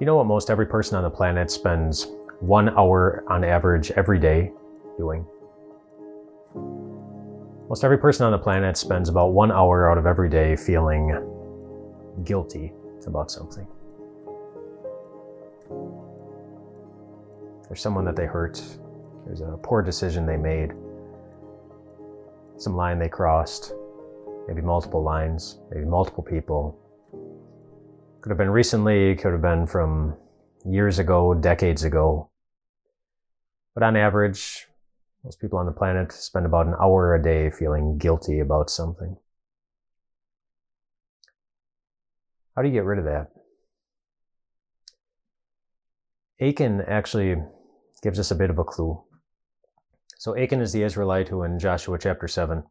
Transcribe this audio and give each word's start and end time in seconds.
You 0.00 0.06
know 0.06 0.16
what 0.16 0.26
most 0.26 0.50
every 0.50 0.66
person 0.66 0.96
on 0.96 1.04
the 1.04 1.10
planet 1.10 1.52
spends 1.52 2.08
one 2.40 2.68
hour 2.70 3.24
on 3.28 3.44
average 3.44 3.92
every 3.92 4.18
day 4.18 4.50
doing? 4.98 5.24
Most 7.68 7.84
every 7.84 7.98
person 7.98 8.26
on 8.26 8.32
the 8.32 8.38
planet 8.38 8.76
spends 8.76 9.08
about 9.08 9.32
one 9.32 9.52
hour 9.52 9.88
out 9.88 9.96
of 9.96 10.04
every 10.04 10.28
day 10.28 10.56
feeling 10.56 11.16
guilty 12.24 12.72
about 13.06 13.30
something. 13.30 13.68
There's 17.68 17.80
someone 17.80 18.04
that 18.04 18.16
they 18.16 18.26
hurt, 18.26 18.60
there's 19.26 19.42
a 19.42 19.56
poor 19.62 19.80
decision 19.80 20.26
they 20.26 20.36
made, 20.36 20.72
some 22.56 22.74
line 22.74 22.98
they 22.98 23.08
crossed, 23.08 23.74
maybe 24.48 24.60
multiple 24.60 25.04
lines, 25.04 25.58
maybe 25.70 25.86
multiple 25.86 26.24
people, 26.24 26.76
could 28.24 28.30
have 28.30 28.38
been 28.38 28.48
recently, 28.48 29.14
could 29.16 29.32
have 29.32 29.42
been 29.42 29.66
from 29.66 30.16
years 30.64 30.98
ago, 30.98 31.34
decades 31.34 31.84
ago. 31.84 32.30
But 33.74 33.82
on 33.82 33.98
average, 33.98 34.66
most 35.22 35.42
people 35.42 35.58
on 35.58 35.66
the 35.66 35.72
planet 35.72 36.10
spend 36.10 36.46
about 36.46 36.66
an 36.66 36.72
hour 36.80 37.14
a 37.14 37.22
day 37.22 37.50
feeling 37.50 37.98
guilty 37.98 38.40
about 38.40 38.70
something. 38.70 39.18
How 42.56 42.62
do 42.62 42.68
you 42.68 42.72
get 42.72 42.86
rid 42.86 42.98
of 42.98 43.04
that? 43.04 43.26
Achan 46.40 46.80
actually 46.88 47.36
gives 48.02 48.18
us 48.18 48.30
a 48.30 48.36
bit 48.36 48.48
of 48.48 48.58
a 48.58 48.64
clue. 48.64 49.04
So 50.16 50.34
Achan 50.34 50.62
is 50.62 50.72
the 50.72 50.82
Israelite 50.82 51.28
who 51.28 51.42
in 51.42 51.58
Joshua 51.58 51.98
chapter 52.00 52.26
7 52.26 52.62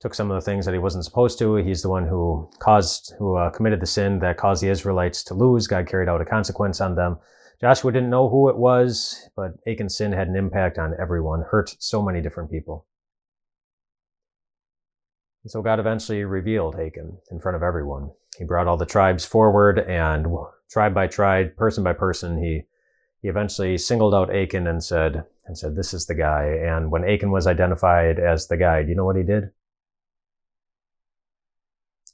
took 0.00 0.14
some 0.14 0.30
of 0.30 0.34
the 0.34 0.44
things 0.44 0.64
that 0.64 0.72
he 0.72 0.78
wasn't 0.78 1.04
supposed 1.04 1.38
to. 1.38 1.56
He's 1.56 1.82
the 1.82 1.90
one 1.90 2.06
who 2.06 2.48
caused, 2.58 3.14
who 3.18 3.36
uh, 3.36 3.50
committed 3.50 3.80
the 3.80 3.86
sin 3.86 4.18
that 4.20 4.38
caused 4.38 4.62
the 4.62 4.68
Israelites 4.68 5.22
to 5.24 5.34
lose. 5.34 5.66
God 5.66 5.86
carried 5.86 6.08
out 6.08 6.22
a 6.22 6.24
consequence 6.24 6.80
on 6.80 6.94
them. 6.94 7.18
Joshua 7.60 7.92
didn't 7.92 8.08
know 8.08 8.30
who 8.30 8.48
it 8.48 8.56
was, 8.56 9.28
but 9.36 9.52
Achan's 9.66 9.96
sin 9.96 10.12
had 10.12 10.28
an 10.28 10.36
impact 10.36 10.78
on 10.78 10.94
everyone, 10.98 11.44
hurt 11.50 11.76
so 11.78 12.02
many 12.02 12.22
different 12.22 12.50
people. 12.50 12.86
And 15.44 15.50
so 15.50 15.60
God 15.60 15.78
eventually 15.78 16.24
revealed 16.24 16.76
Achan 16.76 17.18
in 17.30 17.40
front 17.40 17.56
of 17.56 17.62
everyone. 17.62 18.10
He 18.38 18.44
brought 18.44 18.66
all 18.66 18.78
the 18.78 18.86
tribes 18.86 19.26
forward 19.26 19.78
and 19.78 20.26
tribe 20.70 20.94
by 20.94 21.06
tribe, 21.08 21.56
person 21.56 21.84
by 21.84 21.92
person, 21.92 22.42
he, 22.42 22.62
he 23.20 23.28
eventually 23.28 23.76
singled 23.76 24.14
out 24.14 24.34
Achan 24.34 24.66
and 24.66 24.82
said, 24.82 25.24
and 25.44 25.58
said, 25.58 25.76
this 25.76 25.92
is 25.92 26.06
the 26.06 26.14
guy. 26.14 26.44
And 26.44 26.90
when 26.90 27.04
Achan 27.04 27.30
was 27.30 27.46
identified 27.46 28.18
as 28.18 28.48
the 28.48 28.56
guy, 28.56 28.82
do 28.82 28.88
you 28.88 28.94
know 28.94 29.04
what 29.04 29.16
he 29.16 29.22
did? 29.22 29.50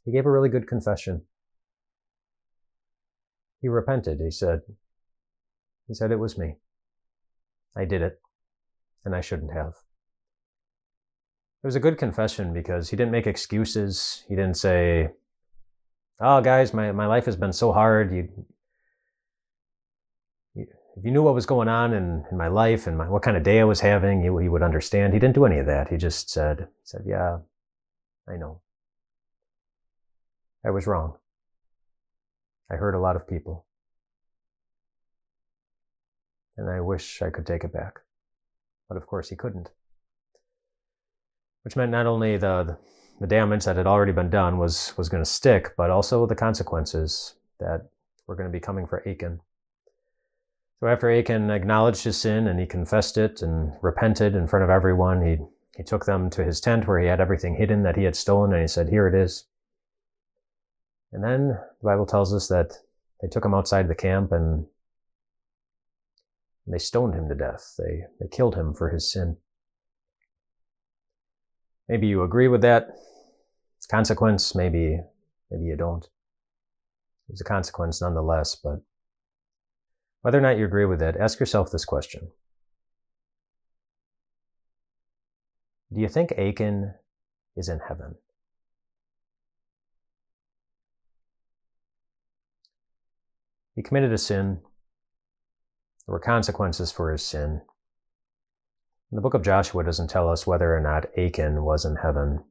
He 0.06 0.12
gave 0.12 0.24
a 0.24 0.30
really 0.30 0.48
good 0.48 0.68
confession. 0.68 1.22
He 3.60 3.68
repented. 3.68 4.20
He 4.20 4.30
said, 4.30 4.60
he 5.88 5.94
said, 5.94 6.12
it 6.12 6.20
was 6.20 6.38
me. 6.38 6.54
I 7.76 7.84
did 7.84 8.02
it, 8.02 8.20
and 9.04 9.14
I 9.14 9.20
shouldn't 9.20 9.52
have. 9.52 9.74
It 11.62 11.66
was 11.66 11.74
a 11.74 11.80
good 11.80 11.98
confession 11.98 12.52
because 12.52 12.88
he 12.88 12.96
didn't 12.96 13.10
make 13.10 13.26
excuses. 13.26 14.24
He 14.28 14.36
didn't 14.36 14.56
say, 14.56 15.10
oh, 16.20 16.40
guys, 16.40 16.72
my, 16.72 16.92
my 16.92 17.06
life 17.06 17.24
has 17.24 17.36
been 17.36 17.52
so 17.52 17.72
hard. 17.72 18.14
You, 18.14 18.28
you 20.54 20.66
if 20.96 21.04
you 21.04 21.10
knew 21.10 21.22
what 21.22 21.34
was 21.34 21.46
going 21.46 21.68
on 21.68 21.92
in, 21.92 22.24
in 22.30 22.36
my 22.36 22.48
life 22.48 22.86
and 22.86 22.96
my, 22.96 23.08
what 23.08 23.22
kind 23.22 23.36
of 23.36 23.42
day 23.42 23.58
I 23.58 23.64
was 23.64 23.80
having, 23.80 24.22
you, 24.22 24.38
you 24.38 24.52
would 24.52 24.62
understand. 24.62 25.12
He 25.12 25.18
didn't 25.18 25.34
do 25.34 25.44
any 25.44 25.58
of 25.58 25.66
that. 25.66 25.88
He 25.88 25.96
just 25.96 26.30
said, 26.30 26.68
said, 26.84 27.02
yeah, 27.04 27.38
I 28.28 28.36
know. 28.36 28.60
I 30.66 30.70
was 30.70 30.88
wrong. 30.88 31.14
I 32.68 32.74
hurt 32.74 32.96
a 32.96 33.00
lot 33.00 33.14
of 33.14 33.28
people. 33.28 33.66
And 36.56 36.68
I 36.68 36.80
wish 36.80 37.22
I 37.22 37.30
could 37.30 37.46
take 37.46 37.62
it 37.62 37.72
back. 37.72 38.00
But 38.88 38.96
of 38.96 39.06
course 39.06 39.28
he 39.28 39.36
couldn't. 39.36 39.70
Which 41.62 41.76
meant 41.76 41.92
not 41.92 42.06
only 42.06 42.36
the, 42.36 42.78
the 43.20 43.28
damage 43.28 43.64
that 43.64 43.76
had 43.76 43.86
already 43.86 44.10
been 44.10 44.30
done 44.30 44.58
was, 44.58 44.92
was 44.96 45.08
going 45.08 45.22
to 45.22 45.30
stick, 45.30 45.74
but 45.76 45.90
also 45.90 46.26
the 46.26 46.34
consequences 46.34 47.34
that 47.60 47.88
were 48.26 48.34
going 48.34 48.48
to 48.48 48.52
be 48.52 48.60
coming 48.60 48.86
for 48.88 49.08
Achan. 49.08 49.40
So 50.80 50.88
after 50.88 51.10
Achan 51.10 51.48
acknowledged 51.50 52.02
his 52.02 52.16
sin 52.16 52.48
and 52.48 52.58
he 52.58 52.66
confessed 52.66 53.16
it 53.16 53.40
and 53.40 53.72
repented 53.82 54.34
in 54.34 54.48
front 54.48 54.64
of 54.64 54.70
everyone, 54.70 55.24
he, 55.24 55.38
he 55.76 55.84
took 55.84 56.06
them 56.06 56.28
to 56.30 56.44
his 56.44 56.60
tent 56.60 56.88
where 56.88 56.98
he 56.98 57.06
had 57.06 57.20
everything 57.20 57.54
hidden 57.54 57.84
that 57.84 57.96
he 57.96 58.02
had 58.02 58.16
stolen 58.16 58.52
and 58.52 58.62
he 58.62 58.68
said, 58.68 58.88
Here 58.88 59.06
it 59.06 59.14
is. 59.14 59.44
And 61.16 61.24
then 61.24 61.48
the 61.48 61.84
Bible 61.84 62.04
tells 62.04 62.34
us 62.34 62.46
that 62.48 62.74
they 63.22 63.28
took 63.28 63.42
him 63.42 63.54
outside 63.54 63.88
the 63.88 63.94
camp 63.94 64.32
and, 64.32 64.66
they 66.68 66.78
stoned 66.78 67.14
him 67.14 67.28
to 67.28 67.34
death. 67.36 67.74
They, 67.78 68.02
they 68.18 68.26
killed 68.26 68.56
him 68.56 68.74
for 68.74 68.90
his 68.90 69.10
sin. 69.10 69.36
Maybe 71.88 72.08
you 72.08 72.24
agree 72.24 72.48
with 72.48 72.60
that 72.62 72.88
consequence. 73.88 74.52
Maybe, 74.52 74.98
maybe 75.48 75.64
you 75.64 75.76
don't. 75.76 76.04
There's 77.28 77.40
a 77.40 77.44
consequence 77.44 78.02
nonetheless, 78.02 78.56
but 78.56 78.82
whether 80.22 80.38
or 80.38 80.40
not 80.40 80.58
you 80.58 80.64
agree 80.64 80.86
with 80.86 81.00
it, 81.00 81.14
ask 81.16 81.38
yourself 81.38 81.70
this 81.70 81.84
question. 81.84 82.32
Do 85.92 86.00
you 86.00 86.08
think 86.08 86.32
Achan 86.32 86.94
is 87.56 87.68
in 87.68 87.78
heaven? 87.78 88.16
He 93.76 93.82
committed 93.82 94.12
a 94.12 94.18
sin. 94.18 94.58
There 96.06 96.12
were 96.12 96.18
consequences 96.18 96.90
for 96.90 97.12
his 97.12 97.22
sin. 97.22 97.60
The 99.12 99.20
book 99.20 99.34
of 99.34 99.42
Joshua 99.44 99.84
doesn't 99.84 100.10
tell 100.10 100.28
us 100.28 100.46
whether 100.46 100.74
or 100.74 100.80
not 100.80 101.06
Achan 101.16 101.62
was 101.62 101.84
in 101.84 101.96
heaven. 101.96 102.42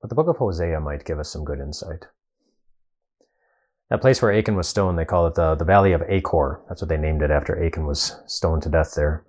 But 0.00 0.08
the 0.08 0.16
book 0.16 0.28
of 0.28 0.38
Hosea 0.38 0.80
might 0.80 1.04
give 1.04 1.18
us 1.18 1.30
some 1.30 1.44
good 1.44 1.60
insight. 1.60 2.06
That 3.90 4.00
place 4.00 4.20
where 4.20 4.32
Achan 4.32 4.56
was 4.56 4.68
stoned, 4.68 4.98
they 4.98 5.04
call 5.04 5.26
it 5.26 5.34
the, 5.34 5.54
the 5.54 5.64
Valley 5.64 5.92
of 5.92 6.02
Achor. 6.08 6.60
That's 6.68 6.82
what 6.82 6.88
they 6.88 6.96
named 6.96 7.22
it 7.22 7.30
after 7.30 7.64
Achan 7.64 7.86
was 7.86 8.16
stoned 8.26 8.62
to 8.62 8.68
death 8.68 8.94
there. 8.94 9.24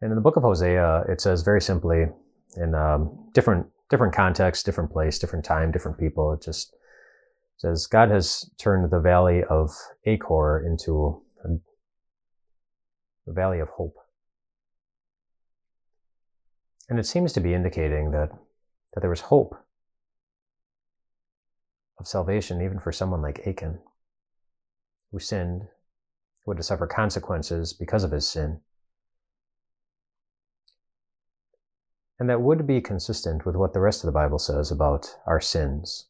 And 0.00 0.10
in 0.10 0.16
the 0.16 0.22
book 0.22 0.36
of 0.36 0.42
Hosea, 0.42 1.04
it 1.08 1.20
says 1.20 1.42
very 1.42 1.60
simply, 1.60 2.06
in 2.56 2.74
um, 2.74 3.30
different 3.34 3.66
different 3.90 4.14
context, 4.14 4.64
different 4.64 4.90
place, 4.90 5.18
different 5.18 5.44
time, 5.44 5.72
different 5.72 5.98
people. 5.98 6.32
It 6.32 6.42
just 6.42 6.74
says 7.56 7.86
God 7.86 8.10
has 8.10 8.50
turned 8.56 8.90
the 8.90 9.00
valley 9.00 9.42
of 9.44 9.70
Achor 10.06 10.64
into 10.64 11.20
a 11.44 13.32
valley 13.32 13.60
of 13.60 13.68
hope. 13.68 13.96
And 16.88 16.98
it 16.98 17.06
seems 17.06 17.32
to 17.34 17.40
be 17.40 17.54
indicating 17.54 18.10
that, 18.12 18.30
that 18.94 19.00
there 19.00 19.10
was 19.10 19.20
hope 19.20 19.54
of 21.98 22.08
salvation 22.08 22.62
even 22.62 22.80
for 22.80 22.92
someone 22.92 23.22
like 23.22 23.46
Achan, 23.46 23.78
who 25.12 25.18
sinned, 25.18 25.68
who 26.44 26.52
had 26.52 26.56
to 26.56 26.64
suffer 26.64 26.86
consequences 26.86 27.72
because 27.72 28.02
of 28.02 28.10
his 28.10 28.26
sin. 28.26 28.60
And 32.20 32.28
that 32.28 32.42
would 32.42 32.66
be 32.66 32.82
consistent 32.82 33.46
with 33.46 33.56
what 33.56 33.72
the 33.72 33.80
rest 33.80 34.04
of 34.04 34.06
the 34.06 34.12
Bible 34.12 34.38
says 34.38 34.70
about 34.70 35.16
our 35.26 35.40
sins 35.40 36.06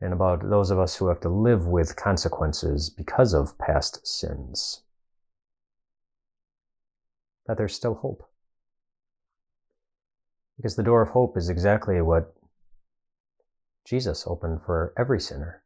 and 0.00 0.12
about 0.12 0.48
those 0.48 0.70
of 0.70 0.78
us 0.78 0.96
who 0.96 1.08
have 1.08 1.20
to 1.20 1.28
live 1.28 1.66
with 1.66 1.96
consequences 1.96 2.88
because 2.88 3.34
of 3.34 3.58
past 3.58 4.06
sins. 4.06 4.82
That 7.46 7.58
there's 7.58 7.74
still 7.74 7.94
hope. 7.94 8.22
Because 10.56 10.76
the 10.76 10.84
door 10.84 11.02
of 11.02 11.08
hope 11.08 11.36
is 11.36 11.48
exactly 11.48 12.00
what 12.00 12.32
Jesus 13.84 14.24
opened 14.24 14.60
for 14.64 14.94
every 14.96 15.20
sinner 15.20 15.64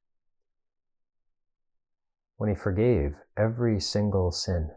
when 2.39 2.49
he 2.49 2.57
forgave 2.57 3.17
every 3.37 3.79
single 3.79 4.33
sin 4.33 4.71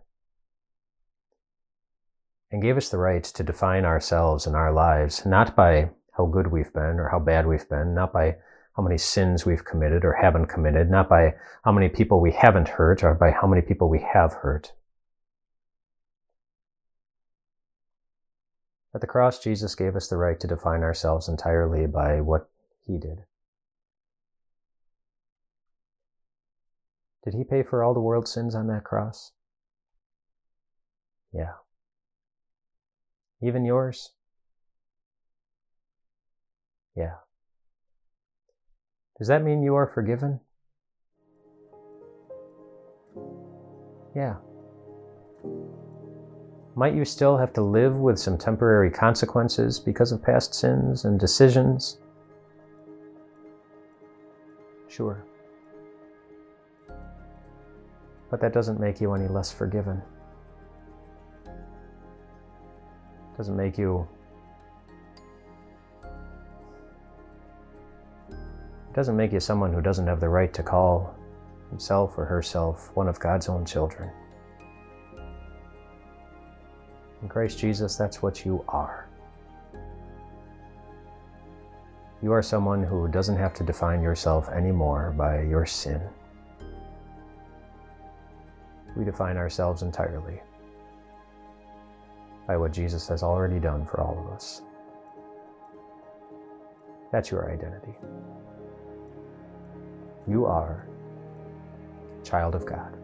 and 2.51 2.61
gave 2.61 2.77
us 2.77 2.89
the 2.89 2.97
right 2.97 3.23
to 3.23 3.43
define 3.43 3.85
ourselves 3.85 4.47
and 4.47 4.55
our 4.55 4.71
lives 4.71 5.25
not 5.25 5.55
by 5.55 5.89
how 6.15 6.25
good 6.25 6.47
we've 6.47 6.73
been 6.73 6.99
or 6.99 7.09
how 7.09 7.19
bad 7.19 7.45
we've 7.45 7.67
been, 7.69 7.93
not 7.93 8.11
by 8.11 8.35
how 8.75 8.83
many 8.83 8.97
sins 8.97 9.45
we've 9.45 9.65
committed 9.65 10.05
or 10.05 10.13
haven't 10.13 10.47
committed, 10.47 10.89
not 10.89 11.09
by 11.09 11.33
how 11.63 11.71
many 11.71 11.89
people 11.89 12.21
we 12.21 12.31
haven't 12.31 12.67
hurt 12.67 13.03
or 13.03 13.13
by 13.13 13.31
how 13.31 13.47
many 13.47 13.61
people 13.61 13.89
we 13.89 14.05
have 14.13 14.33
hurt. 14.33 14.73
At 18.95 19.01
the 19.01 19.07
cross, 19.07 19.39
Jesus 19.39 19.75
gave 19.75 19.95
us 19.95 20.07
the 20.07 20.17
right 20.17 20.39
to 20.39 20.47
define 20.47 20.81
ourselves 20.81 21.27
entirely 21.27 21.85
by 21.85 22.21
what 22.21 22.49
he 22.85 22.97
did. 22.97 23.25
Did 27.23 27.33
he 27.33 27.43
pay 27.43 27.61
for 27.61 27.83
all 27.83 27.93
the 27.93 27.99
world's 27.99 28.31
sins 28.31 28.55
on 28.55 28.67
that 28.67 28.85
cross? 28.85 29.33
Yeah. 31.33 31.53
Even 33.41 33.65
yours? 33.65 34.11
Yeah. 36.95 37.15
Does 39.19 39.27
that 39.27 39.43
mean 39.43 39.61
you 39.61 39.75
are 39.75 39.87
forgiven? 39.87 40.39
Yeah. 44.15 44.35
Might 46.75 46.95
you 46.95 47.05
still 47.05 47.37
have 47.37 47.53
to 47.53 47.61
live 47.61 47.97
with 47.97 48.19
some 48.19 48.37
temporary 48.37 48.91
consequences 48.91 49.79
because 49.79 50.11
of 50.11 50.21
past 50.23 50.53
sins 50.53 51.05
and 51.05 51.19
decisions? 51.19 51.99
Sure. 54.87 55.25
But 58.29 58.41
that 58.41 58.53
doesn't 58.53 58.79
make 58.79 58.99
you 58.99 59.13
any 59.13 59.27
less 59.27 59.51
forgiven. 59.51 60.01
Doesn't 63.37 63.55
make 63.55 63.77
you 63.77 64.07
doesn't 68.95 69.15
make 69.15 69.31
you 69.31 69.39
someone 69.39 69.71
who 69.71 69.79
doesn't 69.79 70.07
have 70.07 70.19
the 70.19 70.27
right 70.27 70.51
to 70.55 70.63
call 70.63 71.15
himself 71.69 72.17
or 72.17 72.25
herself 72.25 72.89
one 72.95 73.07
of 73.07 73.19
God's 73.19 73.47
own 73.47 73.63
children. 73.63 74.09
In 77.21 77.29
Christ 77.29 77.59
Jesus, 77.59 77.95
that's 77.95 78.23
what 78.23 78.43
you 78.43 78.65
are. 78.67 79.07
You 82.23 82.31
are 82.31 82.41
someone 82.41 82.81
who 82.81 83.07
doesn't 83.07 83.37
have 83.37 83.53
to 83.55 83.63
define 83.63 84.01
yourself 84.01 84.49
anymore 84.49 85.13
by 85.15 85.43
your 85.43 85.67
sin. 85.67 86.01
We 88.95 89.05
define 89.05 89.37
ourselves 89.37 89.83
entirely 89.83 90.41
by 92.47 92.55
what 92.55 92.71
Jesus 92.71 93.07
has 93.09 93.23
already 93.23 93.59
done 93.59 93.85
for 93.85 94.01
all 94.01 94.17
of 94.25 94.33
us. 94.33 94.61
That's 97.11 97.29
your 97.29 97.51
identity. 97.51 97.93
You 100.27 100.45
are 100.45 100.87
child 102.23 102.55
of 102.55 102.65
God, 102.65 102.97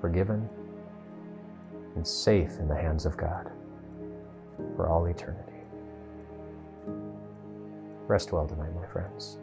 forgiven 0.00 0.48
and 1.96 2.06
safe 2.06 2.58
in 2.58 2.68
the 2.68 2.74
hands 2.74 3.06
of 3.06 3.16
God 3.16 3.50
for 4.76 4.88
all 4.88 5.06
eternity. 5.06 5.52
Rest 8.06 8.32
well 8.32 8.46
tonight, 8.46 8.74
my 8.74 8.86
friends. 8.86 9.38